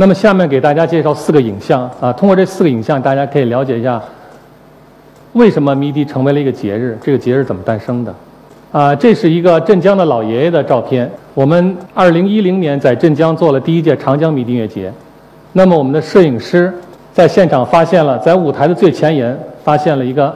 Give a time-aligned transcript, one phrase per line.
[0.00, 4.02] 那么下面给大家介绍四个影像啊，通过这四个影像，大家可以了解一下
[5.34, 8.14] 为什么迷笛成为了一个节日，这个节日怎么诞生的。
[8.72, 11.10] 啊，这是一个镇江的老爷爷的照片。
[11.34, 14.90] 我们二零一零年在镇江做了第一届长江迷笛音乐节，
[15.52, 16.72] 那么我们的摄影师
[17.12, 20.34] 在现场发现了，在舞台的最前沿发现了一个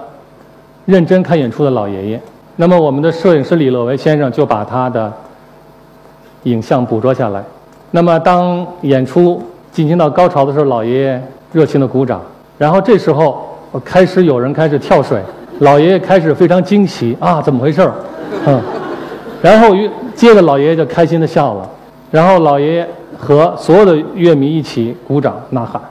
[0.85, 2.21] 认真看演出的老爷爷。
[2.57, 5.11] 那么我们的摄影师李乐维先生就把他的
[6.43, 7.43] 影像捕捉下来。
[7.93, 9.43] 那么当演出
[9.75, 12.23] 进行到高潮的时候，老爷爷热情的鼓掌，
[12.57, 13.45] 然后这时候
[13.85, 15.21] 开始有人开始跳水，
[15.59, 17.93] 老爷爷开始非常惊奇啊，怎么回事儿？
[18.47, 18.63] 嗯，
[19.43, 19.75] 然后
[20.15, 21.69] 接着老爷爷就开心的笑了，
[22.13, 25.83] 然后老爷爷和所有的乐迷一起鼓掌呐喊。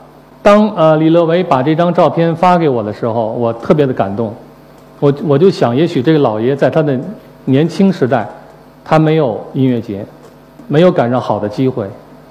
[0.42, 4.32] 当呃李乐维把这张照片发给我的时候，我特别的感动，
[4.98, 6.98] 我我就想，也许这个老爷在他的
[7.44, 8.26] 年轻时代，
[8.82, 10.06] 他没有音乐节，
[10.68, 11.86] 没有赶上好的机会。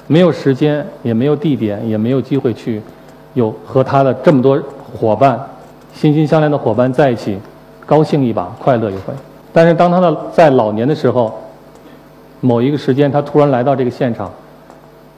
[0.08, 2.82] 没有时间，也没有地点，也没有机会去
[3.34, 4.62] 有和他的这么多
[4.94, 5.40] 伙伴、
[5.94, 7.38] 心心相连的伙伴在一起，
[7.86, 9.14] 高兴一把，快乐一回。
[9.54, 11.34] 但是当他的在老年的时候，
[12.42, 14.30] 某一个时间，他突然来到这个现场，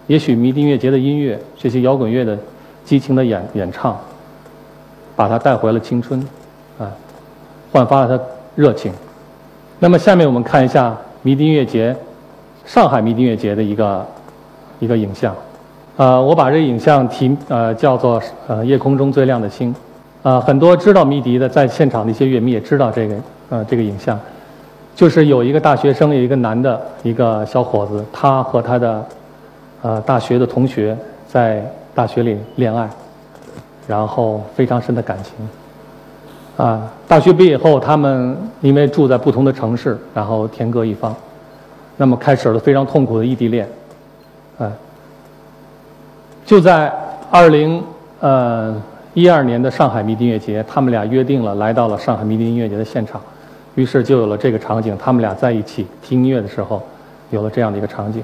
[0.06, 2.38] 也许迷笛音乐节的音乐，这些摇滚乐的
[2.84, 4.00] 激情的演演唱，
[5.16, 6.20] 把他带回了青春，
[6.78, 6.92] 啊，
[7.72, 8.24] 焕发了他
[8.56, 8.94] 热情。
[9.80, 11.96] 那么下面我们看一下迷笛音乐节，
[12.66, 14.06] 上海迷笛音乐节的一个。
[14.86, 15.36] 一个影像，
[15.98, 19.74] 呃，我把这影像题呃叫做呃夜空中最亮的星，
[20.22, 23.16] 啊，很多知道迷笛的在现场的一些乐迷也知道这个
[23.50, 24.20] 呃这个影像，
[24.96, 29.06] 就是有一个大学生有一个男的一个小伙子，他和他的
[29.82, 30.96] 呃大学的同学
[31.28, 32.88] 在大学里恋爱，
[33.88, 41.16] 然后非常深的感情，啊，大学毕业后他们因为住在不同的城市，然后天各一方，
[41.98, 43.68] 那么开始了非常痛苦的异地恋。
[44.60, 44.72] 嗯，
[46.46, 46.92] 就在
[47.30, 47.84] 二零
[48.22, 48.82] 呃
[49.14, 53.20] 一二年的上海迷笛音乐节，他们俩约定了来到了上海迷笛音乐节的现场，
[53.76, 54.98] 于是就有了这个场景。
[54.98, 56.82] 他们俩在一起听音乐的时候，
[57.32, 58.24] 有了这样的一个场景。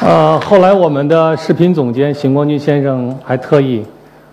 [0.00, 3.84] 呃，后来我们的视频总监邢光军先生还特意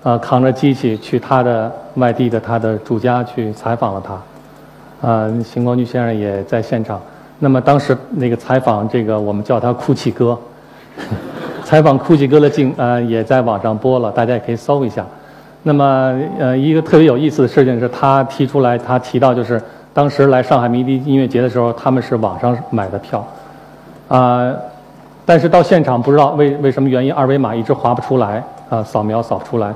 [0.03, 4.21] 呃扛着机器去他的外地的他的住家去采访了他。
[5.01, 7.01] 啊，邢光军先生也在现场。
[7.39, 10.37] 那么当时那个采访，这个我们叫他“哭泣哥”，
[11.65, 15.03] 采访“哭泣哥”的镜，呃，也在网上播了，大家也可以搜一下。
[15.63, 19.59] 那么，呃，一个特别有意思的事情是他提出来，他提到就是
[19.91, 23.25] 当时来上海迷笛音乐节的时候，他们是网上买的票，
[24.07, 24.53] 啊，
[25.25, 29.73] 但是到现场不知道为为什么原因，二维码一直划不出来，啊，扫描扫不出来。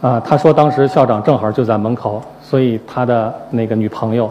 [0.00, 4.30] 啊，他说当时校长正好就在门口，所以他的那个女朋友。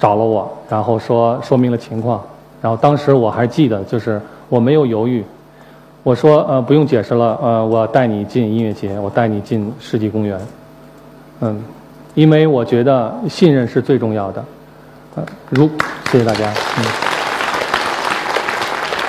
[0.00, 2.20] 找了我，然后说说明了情况，
[2.62, 4.18] 然后当时我还记得，就是
[4.48, 5.22] 我没有犹豫，
[6.02, 10.40] 我说呃不用解释了，呃我带你进音乐节，我带你进世纪公园，
[11.40, 11.62] 嗯，
[12.14, 14.44] 因为我觉得信任是最重要的，
[15.16, 15.68] 呃如
[16.10, 16.84] 谢谢大家，嗯，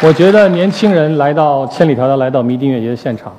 [0.04, 3.32] 我觉得年轻人来到千里迢迢来到迷笛音乐节的现场，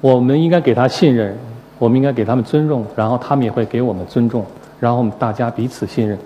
[0.00, 1.36] 我们应该给他信任，
[1.78, 4.42] 我们应该给他们尊重，然后他们也会给我们尊重，
[4.80, 6.18] 然后我们大家彼此信任。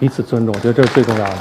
[0.00, 1.34] 彼此尊重，我觉得这是最重要的。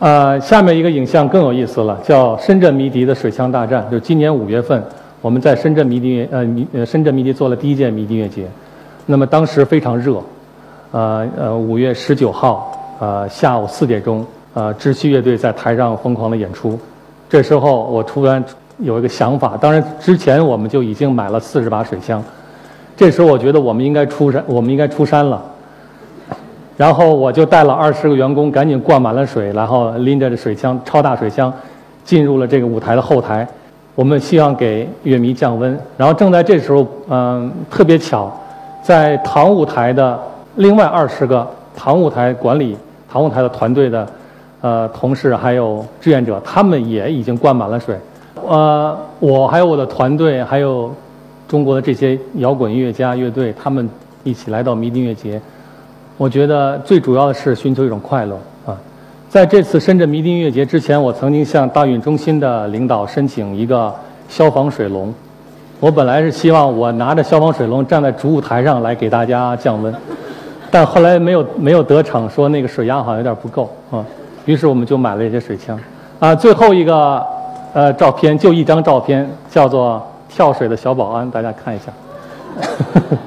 [0.00, 3.82] 呃，下面一个影像更有意思了，叫深圳迷笛的水枪大战。
[3.90, 4.82] 就是今年五月份，
[5.22, 8.46] 我们在深圳迷笛呃迷呃深圳迷笛做了第一届迷笛音乐节，
[9.06, 10.22] 那么当时非常热，
[10.90, 12.70] 呃呃五月十九号
[13.00, 16.78] 呃下午四点钟，呃窒息乐队在台上疯狂的演出，
[17.30, 18.44] 这时候我突然
[18.78, 22.22] 有一个想法，当然之前我们就已经买了四十把水枪。
[22.96, 25.42] 这时候我觉得我们应该出山，我们应该出山了。
[26.76, 31.52] 然后我就带了二十个员工，赶紧灌满了水，然后拎着这水枪，超大水枪，
[32.04, 33.46] 进入了这个舞台的后台。
[33.94, 35.78] 我们希望给乐迷降温。
[35.98, 38.32] 然后正在这时候，嗯，特别巧，
[38.82, 40.18] 在唐舞台的
[40.56, 41.46] 另外二十个
[41.76, 42.74] 唐舞台管理
[43.10, 44.06] 唐舞台的团队的
[44.62, 47.94] 呃同事还有志愿者，他们也已经灌满了水。
[48.46, 50.90] 呃，我还有我的团队还有。
[51.50, 53.90] 中国的这些摇滚音乐家、乐队，他们
[54.22, 55.40] 一起来到迷笛音乐节，
[56.16, 58.78] 我觉得最主要的是寻求一种快乐啊。
[59.28, 63.92] 在这次深圳迷笛音乐节之前，我曾经向大运中心的领导申请一个
[64.28, 65.12] 消防水龙。
[65.80, 69.92] 我本来是希望我拿着消防水龙站在主舞台上来给大家降温，
[70.70, 74.06] 但后来没有没有得逞，说那个水压好像有点不够啊。
[74.44, 75.76] 于是我们就买了一些水枪
[76.20, 76.32] 啊。
[76.32, 77.20] 最后一个
[77.72, 80.00] 呃照片就一张照片，叫做。
[80.30, 81.92] 跳水的小保安，大家看一下。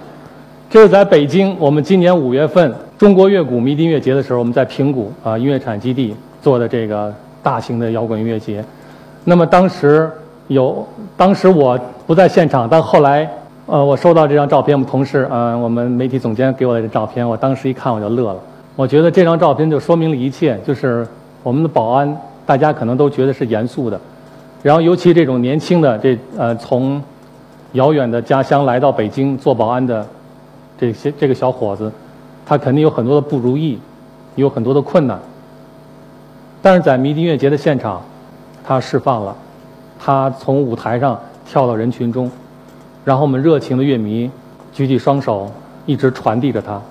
[0.69, 3.13] 这是在北京，我们今年五月份中。
[3.13, 7.13] 国乐谷迷笛音乐节的时候，我们在平谷啊音乐产基地做的这个
[7.43, 8.63] 大型的摇滚音乐节。
[9.25, 10.09] 那么当时
[10.47, 10.83] 有，
[11.15, 13.29] 当时我不在现场，但后来
[13.67, 18.39] 呃我收到这张照片，我们同事啊我们媒体总监给我的这照片，我当时一看我就乐了。
[18.75, 21.05] 我觉得这张照片就说明了一切，就是
[21.43, 22.17] 我们的保安，
[22.47, 24.01] 大家可能都觉得是严肃的，
[24.63, 27.03] 然后尤其这种年轻的这呃从
[27.73, 30.07] 遥远的家乡来到北京做保安的
[30.79, 31.91] 这些这个小伙子，
[32.45, 33.77] 他肯定有很多的不如意，
[34.35, 35.19] 有很多的困难，
[36.61, 38.01] 但是在迷笛音乐节的现场，
[38.63, 39.35] 他释放了，
[39.99, 42.31] 他从舞台上跳到人群中，
[43.03, 44.31] 然后我们热情的乐迷
[44.71, 45.51] 举起双手，
[45.85, 46.81] 一直传递着他。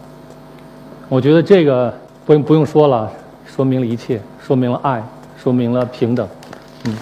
[1.08, 1.92] 我觉得这个
[2.26, 3.10] 不用不用说了，
[3.46, 5.02] 说明了一切，说明了爱，
[5.42, 6.28] 说明了平等。
[6.84, 6.96] 嗯。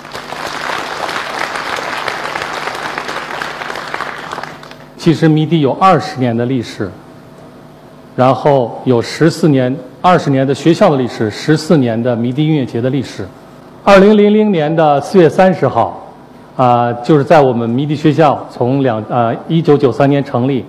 [5.00, 6.91] 其实迷笛有二十年的历史，
[8.14, 13.26] 然后有十四年、二十年的学校的历史，十四年的迷笛音乐节的历史。
[13.82, 16.06] 二零零零年的四月三十号，
[16.55, 20.62] 啊，就是在我们迷笛学校从两呃一九九三年成立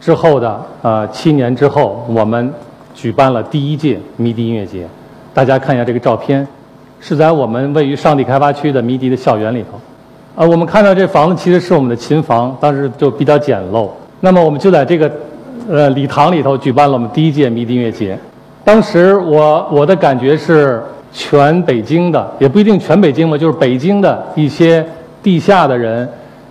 [0.00, 2.50] 之后的呃七年之后，我们。
[2.94, 4.84] 举办了第一届迷笛音乐节，
[5.32, 6.44] 大家看一下这个照片，
[6.98, 9.78] 是在我们位于上地开发区的迷笛的校园里头。
[10.38, 13.88] 啊，我们看到这房子其实是我们的琴房，当时就比较简陋。
[14.20, 15.10] 那么我们就在这个
[15.68, 18.16] 呃礼堂里头举办了我们第一届迷笛音乐节。
[18.62, 20.80] 当时我我的感觉是，
[21.12, 24.86] 全北京的也不一定全北京嘛，就是北京的一些
[25.24, 26.08] 地下的人，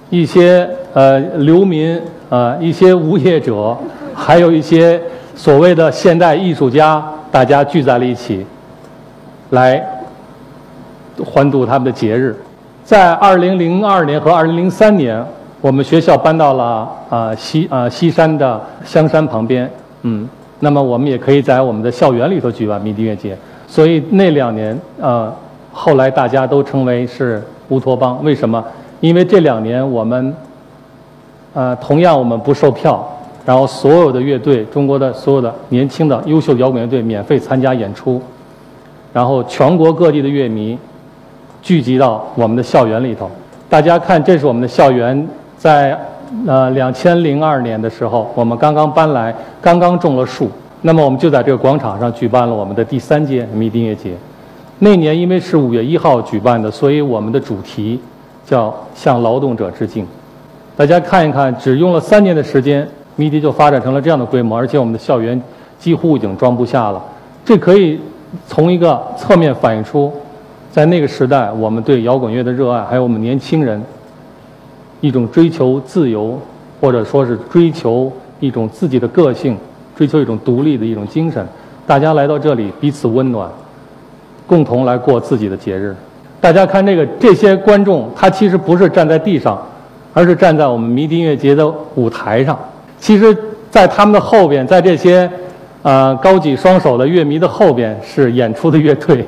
[0.10, 1.98] 一些呃流民
[2.30, 3.78] 啊，一些无业者，
[4.13, 5.01] 还有一些。
[5.33, 7.01] 所谓的现代艺术家，
[7.31, 8.44] 大家聚在了一起，
[9.51, 9.81] 来
[11.24, 12.36] 欢度他们的节日。
[12.88, 15.22] 在二零零二年和二零零三年，
[15.60, 19.69] 我们学校搬到了啊西啊西山的香山旁边，
[20.04, 20.25] 嗯，
[20.62, 23.38] 那么我们也可以在我们的校园里头举办迷笛音乐节。
[23.68, 25.36] 所以那两年啊，
[25.74, 28.24] 后来大家都称为是乌托邦。
[28.24, 28.63] 为什么？
[29.01, 30.33] 因为这两年我们，
[31.54, 33.06] 呃，同样我们不售票。
[33.45, 38.22] 然后所有的乐队，中国的所有的年轻的优秀摇滚乐队免费参加演出，
[39.12, 40.80] 然后全国各地的乐迷
[41.68, 43.30] 聚集到我们的校园里头。
[43.68, 45.28] 大家看，这是我们的校园，
[45.58, 46.00] 在
[46.48, 50.50] 呃两千零二年的时候，我们刚刚搬来，刚刚种了树。
[50.84, 54.14] 那么我们就在这个广场上举办了我们的第三届迷笛音乐节。
[54.80, 58.00] 那年因为是五月一号举办的，所以我们的主题
[58.46, 60.08] 叫向劳动者致敬。
[60.78, 62.88] 大家看一看，只用了三年的时间。
[63.18, 65.42] 迷笛就发展成了这样的规模，而且我们的校园
[65.78, 67.04] 几乎已经装不下了。
[67.44, 68.00] 这可以
[68.48, 70.14] 从一个侧面反映出，
[70.72, 73.81] 在那个时代，我们对摇滚乐的热爱，还有我们年轻人
[75.02, 76.40] 一种追求自由，
[76.80, 79.58] 或者说是追求一种自己的个性，
[79.96, 81.46] 追求一种独立的一种精神。
[81.88, 83.50] 大家来到这里，彼此温暖，
[84.46, 85.96] 共同来过自己的节日。
[86.40, 89.60] 大家看这个，这些观众他其实不是站在地上，
[90.14, 92.58] 而是站在我们迷笛音乐节的舞台上。
[93.00, 93.36] 其实，
[93.72, 95.30] 在他们的后边，在这些，
[95.81, 99.26] 呃，高举双手的乐迷的后边是演出的乐队，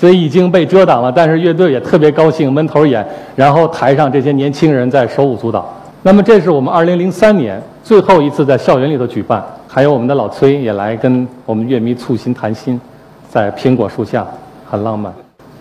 [0.00, 1.12] 所以已经被遮挡了。
[1.12, 3.06] 但是乐队也特别高兴，闷头演。
[3.36, 5.68] 然后台上这些年轻人在手舞足蹈。
[6.02, 12.80] 那么，这是我们2003年最后一次在校园里头举办，还有我们的老崔也来跟我们乐迷促心谈心，
[13.28, 14.26] 在苹果树下，
[14.70, 15.12] 很浪漫。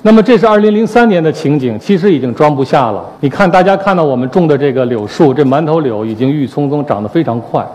[0.02, 3.04] 那么这是二零零三年的情景，其实已经装不下了。
[3.20, 7.68] 你看，大家看到我们种的这个柳树，这馒头柳已经郁郁葱葱，长得非常快。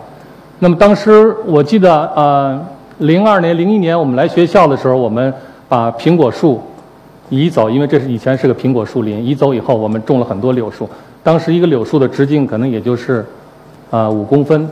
[0.61, 2.59] 那么当时我记得，呃，
[2.99, 5.31] 零二年、零一年我们来学校的时候，我们
[5.69, 6.61] 把苹果树
[7.31, 9.25] 移走，因为这是以前是个苹果树林。
[9.25, 10.89] 移走以后，我们种了很多柳树。
[11.23, 13.25] 当时一个柳树的直径可能也就是
[13.91, 14.69] 啊五公分。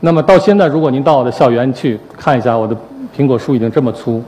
[0.00, 2.74] 那么到现在，如果您到我的校园去看一下，我的
[3.16, 4.22] 苹果树已经这么粗，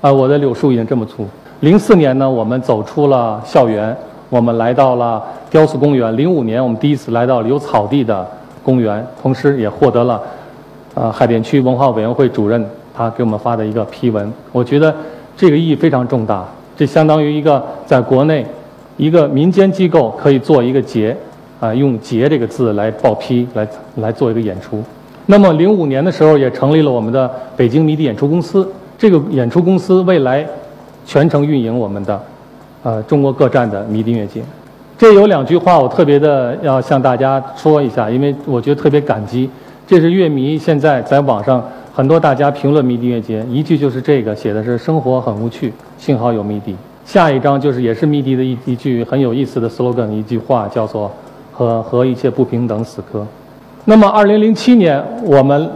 [0.00, 1.26] 啊，我的柳树已经这么粗。
[1.60, 3.96] 零四年呢，我们走出了校园，
[4.28, 6.14] 我们来到了雕塑公园。
[6.16, 8.24] 零五年，我们第一次来到有草地的
[8.62, 10.20] 公园，同时也获得了，
[10.94, 14.30] 呃，海淀区文化委员会主任他给我们发的一个批文。
[14.52, 14.94] 我觉得
[15.36, 18.46] 这个意义非常重大，这相当于一个在国内
[18.96, 21.16] 一个民间机构可以做一个节，
[21.60, 24.82] 啊，用“节”这个字来报批，来来做一个演出。
[25.26, 28.66] 那么零五年的时候，也成立了我们的北京迷笛演出公司。
[28.96, 30.46] 这个演出公司未来。
[31.08, 32.20] 全程运营我们的，
[32.82, 34.42] 呃，中国各站的迷笛音乐节。
[34.98, 39.48] 这有两句话，我特别的要向大家说一下，因为我觉得特别感激。
[39.86, 41.64] 这是乐迷现在在网上
[41.96, 46.76] 很多大家评论迷笛音乐节，一句就是这个，写的是“生活很无趣，幸好有迷笛”。
[47.06, 51.10] 下一张就是也是迷笛的一一句很有意思的 slogan，一句话叫做
[51.50, 53.26] “和和一切不平等死磕”。
[53.86, 55.70] 那么，二零零七年我们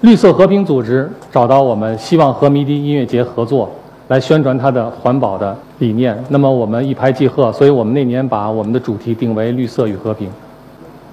[0.00, 3.70] 绿色和平组织找到我们，希望和迷笛音乐节合作，
[4.08, 6.20] 来宣传它的环保的理念。
[6.30, 10.28] 那么我们一拍即合，所以我们那年把我们的主题定为“绿色与和平”。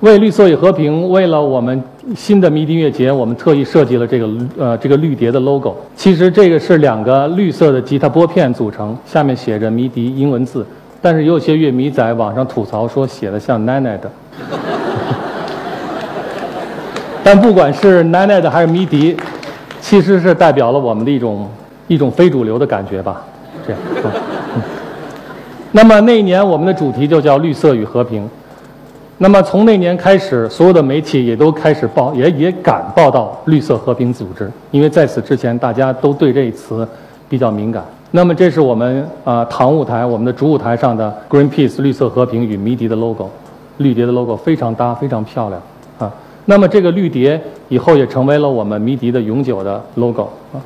[0.01, 1.84] 为绿色与和平，为了我们
[2.15, 5.75] 新的迷笛音乐节，我们特意设计了这个呃这个绿蝶的 logo。
[5.94, 10.65] 其实这个是两个绿色的吉他拨片组成，下面写着迷笛英文字，
[11.01, 14.10] 但是有些乐迷在网上吐槽说写的像奶奶的。
[17.22, 19.18] 但不管是奶奶的还是迷笛，
[19.82, 21.46] 其实是代表了我们的一种
[21.89, 23.22] 一种非主流的感觉吧。
[23.68, 23.82] 这样。
[25.74, 28.29] 那么那一年我们的主题就叫绿色与和平。
[29.21, 36.88] 那么从那年开始，所有的媒体也都开始报，也也敢报道绿色和平组织，因为在此之前大家都对这一词
[37.27, 37.83] 比较敏感。
[38.11, 43.29] 那么这是我们啊堂舞台，我们的主舞台上的 Greenpeace 绿色和平与迷笛的 logo，
[43.79, 45.61] 绿蝶的 logo 非常搭，非常漂亮
[45.97, 46.09] 啊。
[46.45, 50.63] 那么这个绿蝶以后也成为了我们迷笛的永久的 logo 啊。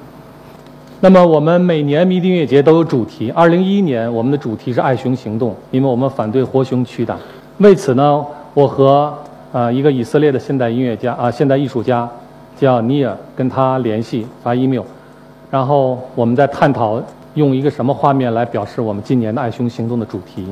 [1.00, 7.18] 那么我们每年迷笛音乐节都有主题，二零一一年我们的主题是爱熊行动，因为我们反对活熊取胆。
[7.58, 8.24] 为此呢。
[8.54, 9.14] 我和
[9.52, 12.08] 啊一个以色列的现代音乐家啊现代艺术家
[12.60, 14.84] 叫尼尔跟他联系发 email，
[15.50, 17.02] 然后我们在探讨
[17.34, 20.46] 用一个什么画面来表示我们今年的爱熊行动的主题。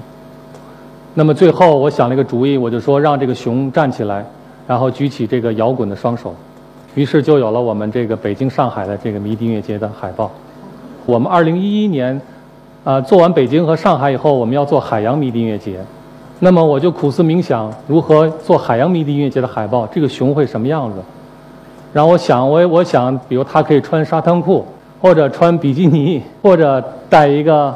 [1.13, 4.25] 那么最后我想了一个主意，我就说让这个熊站起来，
[4.67, 6.34] 然后举起这个摇滚的双手，
[6.96, 10.31] 于是就有了我们这个北京上海的这个迷笛音乐节的海报。
[11.05, 12.20] 我们二零一一年
[12.84, 15.79] 啊做完北京和上海以后，我们要做海洋迷笛音乐节。
[16.43, 19.86] 那么我就苦思冥想，如何做海洋迷笛音乐节的海报？
[19.86, 20.98] 这个熊会什么样子？
[21.93, 24.65] 然后我想，我我想，比如它可以穿沙滩裤，
[25.00, 27.71] 或者穿比基尼，或者带一个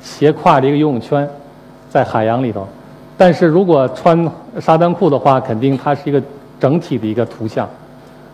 [0.00, 1.28] 斜挎的一个游泳圈，
[1.88, 2.66] 在海洋里头。
[3.16, 4.28] 但是如果穿
[4.60, 6.20] 沙滩裤的话，肯定它是一个
[6.58, 7.68] 整体的一个图像。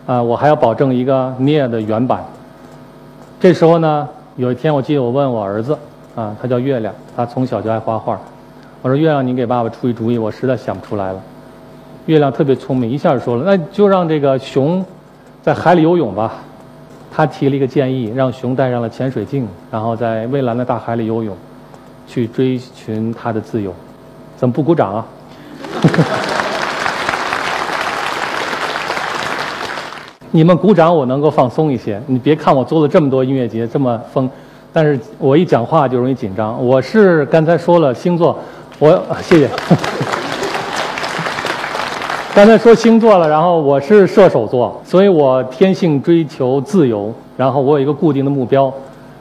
[0.07, 2.25] 啊，我还要保证一个 Nie 的原版。
[3.39, 5.77] 这时候呢，有一天我记得我问我儿子，
[6.15, 8.19] 啊，他叫月亮，他从小就爱画画。
[8.85, 11.19] 我说：“月亮，你给爸爸出一主意，我实在想不出来了。”
[12.05, 14.85] 月亮特别聪明，一下就说了：“那就让这个熊
[15.41, 16.33] 在海里游泳吧。”
[17.11, 21.35] 他提了一个建议，让熊戴上了潜水镜，然后在蔚蓝的大海里游泳，
[22.07, 23.73] 去追寻它的自由。
[24.37, 25.03] 怎么不鼓掌啊？
[30.29, 31.99] 你们鼓掌，我能够放松一些。
[32.05, 34.29] 你别看我做了这么多音乐节，这么疯，
[34.71, 36.63] 但是我一讲话就容易紧张。
[36.63, 38.37] 我是刚才说了星座。
[38.79, 39.49] 我谢谢。
[42.35, 48.69] 刚才说星座了，然后我是射手座，所以我天性追求自由，然后我有一个固定的目标，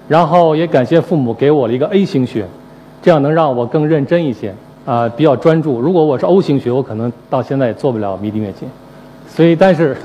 [0.08, 2.44] 然后也感谢父母给我了一个 A 型血，
[3.00, 4.52] 这样能让我更认真一些，
[4.84, 5.80] 啊，比较专注。
[5.80, 8.66] 如果我是 O 型血，我可能到现在也做不了迷笛乐节，
[9.28, 9.96] 所以但是，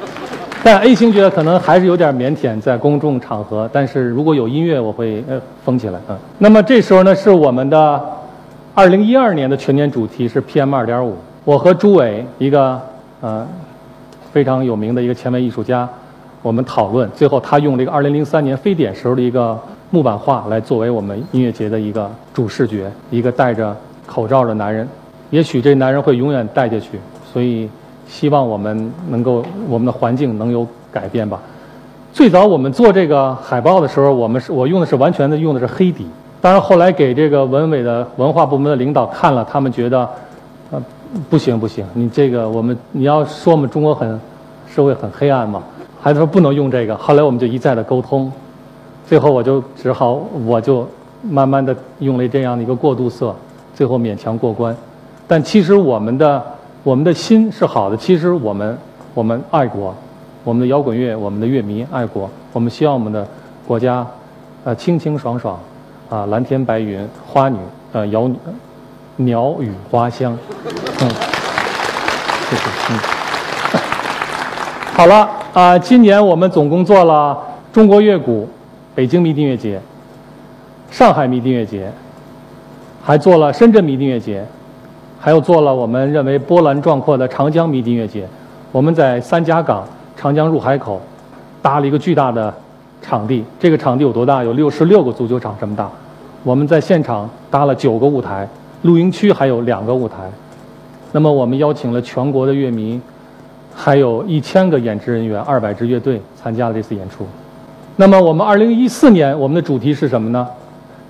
[0.64, 6.16] 但 A 型血可能还是有点腼腆，在公众场合，但是如果有音乐，我会呃疯起来嗯。
[6.38, 8.00] 那么这时候呢，是我们的。
[8.76, 11.14] 二零一二年的全年主题是 PM 二点五。
[11.44, 12.80] 我和朱伟一个
[13.20, 13.46] 呃
[14.32, 15.88] 非常有名的一个前卫艺术家，
[16.42, 19.56] 我们讨论，最后他用这个二零零三年非典时候的一个
[19.90, 23.76] 木板画来作为我们音乐节的一个主视觉，一个戴着
[24.06, 24.88] 口罩的男人。
[25.30, 26.98] 也许这男人会永远戴下去，
[27.32, 27.70] 所以
[28.08, 31.40] 希望我们能够我们的环境能有改变吧。
[32.12, 36.04] 最早我们做这个海报的时候，我们是我用的是完全的用的是黑底。
[36.44, 40.06] 当然，后来给这个文委的文化部门的领导看了，他们觉得，
[40.70, 40.84] 呃，
[41.30, 44.20] 不行不行，你这个我们你要说我们中国很
[44.68, 45.62] 社会很黑暗嘛，
[46.02, 46.94] 还是说不能用这个。
[46.98, 48.30] 后来我们就一再的沟通，
[49.06, 50.86] 最后我就只好我就
[51.22, 53.34] 慢慢的用了这样的一个过渡色，
[53.74, 54.76] 最后勉强过关。
[55.26, 56.44] 但其实我们的
[56.82, 58.76] 我们的心是好的，其实我们
[59.14, 59.94] 我们爱国，
[60.44, 63.26] 我们的摇滚乐，我们的乐迷爱国，我们希望我们的
[63.66, 64.06] 国家，
[64.64, 65.58] 呃，清清爽爽。
[66.14, 67.58] 啊，蓝天白云，花女，
[67.92, 68.36] 呃，鸟女，
[69.16, 70.38] 鸟语花香，
[71.00, 71.08] 嗯，
[72.48, 72.94] 谢谢，嗯，
[74.94, 77.36] 好了，啊，今年我们总共做了
[77.72, 78.48] 中国乐谷、
[78.94, 79.80] 北京迷笛乐节、
[80.88, 81.90] 上海迷笛乐节，
[83.02, 84.46] 还做了深圳迷笛乐节，
[85.18, 88.24] 还有做了我们认为波澜壮阔的长江迷笛乐节。
[88.70, 89.82] 我们在三家港、
[90.16, 91.02] 长江入海口
[91.60, 92.54] 搭了一个巨大的。
[93.06, 94.42] 场地，这个场地有多大？
[94.42, 95.90] 有六十六个足球场这么大。
[96.44, 98.46] 我们在现场搭了九个舞台，
[98.82, 100.16] 露营区还有两个舞台。
[101.10, 103.00] 那么我们邀请了全国的乐迷，
[103.74, 107.26] 还有一千个演职人员，二百支乐队参加了这次演出。
[107.96, 110.46] 那么我们二零一四年我们的主题是什么呢？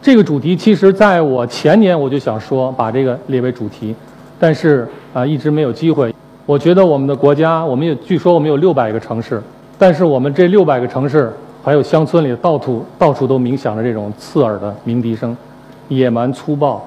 [0.00, 3.92] 这个主题其实在我前年我就想说把这个列为主题，
[4.38, 6.14] 但是啊一直没有机会。
[6.46, 9.42] 我觉得我们的国家，我们有据说我们有六百个城市。
[9.76, 11.32] 但是我们这六百个城市
[11.64, 15.34] 还有乡村里，到处到处都鸣响着这种刺耳的鸣笛声，
[15.88, 16.84] 野蛮粗暴。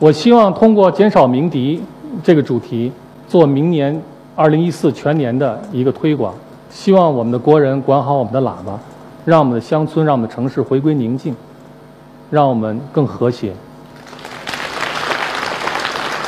[0.00, 1.80] 我希望通过减少鸣笛
[2.24, 2.90] 这个主题，
[3.28, 4.02] 做明年
[4.34, 6.34] 二零一四全年的一个推广。
[6.68, 8.76] 希望我们的国人管好我们的喇叭，
[9.24, 11.34] 让我们的乡村、让我们的城市回归宁静，
[12.28, 13.52] 让我们更和谐。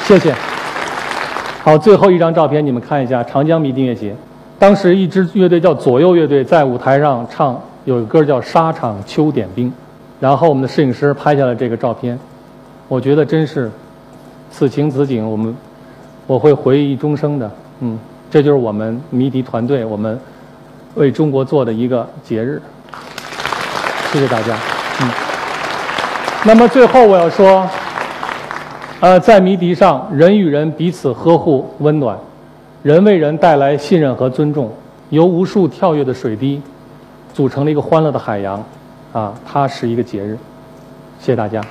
[0.05, 0.33] 谢谢。
[1.65, 4.15] 好，最后一张照片，你们看一下长江迷笛音乐节。
[4.57, 9.69] 当时一支乐队叫左右乐队在舞台上唱，有一歌叫《沙场秋点兵》，
[10.21, 12.19] 然后我们的摄影师拍下了这个照片。
[12.89, 13.71] 我觉得真是
[14.51, 15.57] 此情此景，我们
[16.27, 17.51] 我会回忆终生的。
[17.81, 17.99] 嗯，
[18.31, 20.19] 这就是我们迷笛团队，我们
[20.95, 22.61] 为中国做的一个节日。
[24.13, 24.57] 谢谢大家。
[25.03, 25.11] 嗯。
[26.45, 27.69] 那么最后我要说。
[29.01, 32.19] 呃，在迷笛上，人与人彼此呵护、温暖，
[32.83, 34.73] 人为人带来信任和尊重，
[35.11, 36.61] 由无数跳跃的水滴
[37.39, 38.61] 组成了一个欢乐的海洋，
[39.13, 40.37] 啊，它是一个节日。
[41.21, 41.63] 谢谢大家。